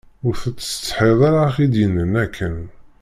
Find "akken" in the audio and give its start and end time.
2.23-2.57